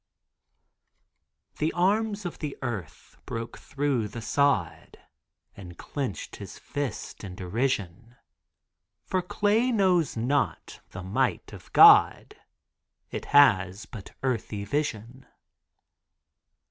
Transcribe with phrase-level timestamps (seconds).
[1.59, 4.97] The arms of the earth broke through the sod
[5.55, 8.15] And clenched his fist in derision,
[9.05, 12.35] For clay knows not the might of God,
[13.11, 15.27] It has but earthy vision.